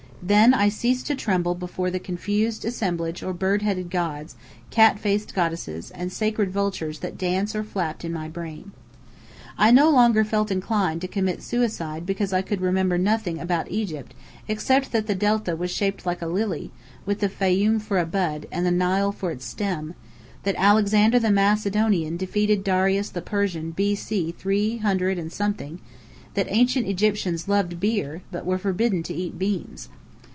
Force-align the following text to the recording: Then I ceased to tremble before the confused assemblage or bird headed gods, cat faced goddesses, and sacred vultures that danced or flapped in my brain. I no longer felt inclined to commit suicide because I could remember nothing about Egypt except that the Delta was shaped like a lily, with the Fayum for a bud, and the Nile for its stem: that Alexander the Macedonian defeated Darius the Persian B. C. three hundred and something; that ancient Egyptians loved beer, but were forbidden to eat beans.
Then 0.23 0.53
I 0.53 0.69
ceased 0.69 1.07
to 1.07 1.15
tremble 1.15 1.55
before 1.55 1.89
the 1.89 1.97
confused 1.99 2.63
assemblage 2.63 3.23
or 3.23 3.33
bird 3.33 3.63
headed 3.63 3.89
gods, 3.89 4.35
cat 4.69 4.99
faced 4.99 5.33
goddesses, 5.33 5.89
and 5.89 6.13
sacred 6.13 6.51
vultures 6.51 6.99
that 6.99 7.17
danced 7.17 7.55
or 7.55 7.63
flapped 7.63 8.05
in 8.05 8.13
my 8.13 8.27
brain. 8.29 8.69
I 9.57 9.71
no 9.71 9.89
longer 9.89 10.23
felt 10.23 10.51
inclined 10.51 11.01
to 11.01 11.07
commit 11.07 11.41
suicide 11.41 12.05
because 12.05 12.33
I 12.33 12.43
could 12.43 12.61
remember 12.61 12.99
nothing 12.99 13.39
about 13.39 13.71
Egypt 13.71 14.13
except 14.47 14.91
that 14.91 15.07
the 15.07 15.15
Delta 15.15 15.55
was 15.55 15.71
shaped 15.71 16.05
like 16.05 16.21
a 16.21 16.27
lily, 16.27 16.69
with 17.03 17.19
the 17.19 17.27
Fayum 17.27 17.79
for 17.79 17.97
a 17.97 18.05
bud, 18.05 18.45
and 18.51 18.63
the 18.63 18.69
Nile 18.69 19.11
for 19.11 19.31
its 19.31 19.45
stem: 19.45 19.95
that 20.43 20.53
Alexander 20.55 21.17
the 21.17 21.31
Macedonian 21.31 22.15
defeated 22.15 22.63
Darius 22.63 23.09
the 23.09 23.23
Persian 23.23 23.71
B. 23.71 23.95
C. 23.95 24.31
three 24.31 24.77
hundred 24.77 25.17
and 25.17 25.33
something; 25.33 25.79
that 26.35 26.45
ancient 26.47 26.85
Egyptians 26.85 27.47
loved 27.47 27.79
beer, 27.79 28.21
but 28.31 28.45
were 28.45 28.59
forbidden 28.59 29.01
to 29.01 29.15
eat 29.15 29.39
beans. 29.39 29.89